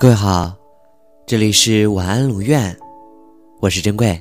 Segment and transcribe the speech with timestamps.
[0.00, 0.56] 各位好，
[1.26, 2.74] 这里是晚安鲁院，
[3.60, 4.18] 我是珍贵。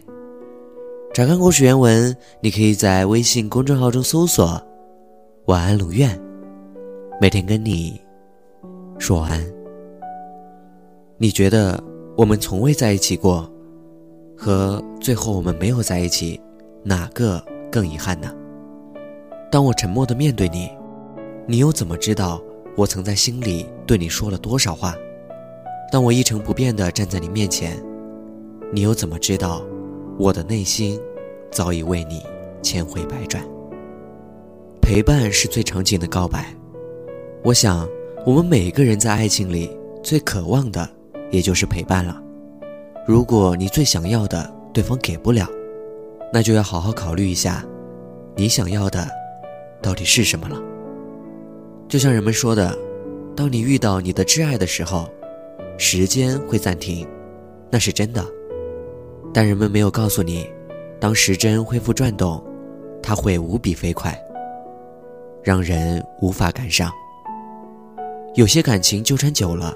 [1.14, 4.62] 查看故事原文，你可以在微信公众号中搜索
[5.48, 6.20] “晚安鲁院”，
[7.22, 7.98] 每天跟你
[8.98, 9.54] 说晚安。
[11.18, 11.82] 你觉得
[12.18, 13.50] 我们从未在一起过，
[14.38, 16.38] 和最后我们没有在一起，
[16.84, 17.42] 哪个
[17.72, 18.36] 更遗憾呢？
[19.50, 20.70] 当我沉默的面对你，
[21.48, 22.42] 你又怎么知道
[22.76, 24.94] 我曾在心里对你说了多少话？
[25.92, 27.82] 当我一成不变地站在你面前，
[28.72, 29.64] 你又怎么知道
[30.20, 31.00] 我的内心
[31.50, 32.22] 早已为你
[32.62, 33.44] 千回百转？
[34.82, 36.46] 陪伴是最长情的告白。
[37.44, 37.90] 我想，
[38.24, 40.88] 我们每个人在爱情里最渴望的，
[41.32, 42.22] 也就是陪伴了。
[43.08, 45.48] 如果你最想要的对方给不了，
[46.32, 47.66] 那就要好好考虑一下，
[48.36, 49.08] 你想要的
[49.82, 50.62] 到底是什么了。
[51.88, 52.78] 就像人们说的，
[53.36, 55.10] 当你遇到你的挚爱的时候。
[55.82, 57.08] 时间会暂停，
[57.72, 58.24] 那是真的，
[59.34, 60.46] 但人们没有告诉你，
[61.00, 62.44] 当时针恢复转动，
[63.02, 64.14] 它会无比飞快，
[65.42, 66.92] 让人无法赶上。
[68.36, 69.74] 有些感情纠缠久了，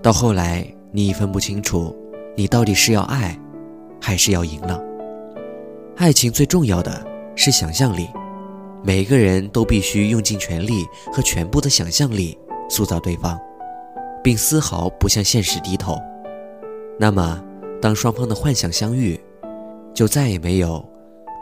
[0.00, 1.94] 到后来你已分不清楚，
[2.36, 3.36] 你到底是要爱，
[4.00, 4.80] 还是要赢了。
[5.96, 7.04] 爱情最重要的
[7.34, 8.08] 是想象力，
[8.84, 12.38] 每一个人都必须用尽全力和全部的想象力
[12.70, 13.36] 塑造对方。
[14.24, 16.00] 并丝毫不向现实低头，
[16.98, 17.44] 那么，
[17.80, 19.20] 当双方的幻想相遇，
[19.92, 20.82] 就再也没有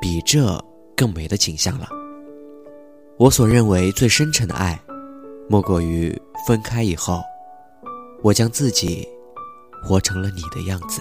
[0.00, 0.61] 比这
[0.97, 1.86] 更美的景象了。
[3.19, 4.77] 我所认为最深沉的爱，
[5.48, 7.22] 莫过于分开以后，
[8.20, 9.08] 我将自己
[9.84, 11.00] 活成了你的样子。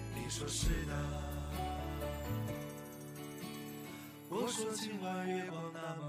[0.31, 0.93] 说是的。
[4.29, 6.00] 我说今晚月光那么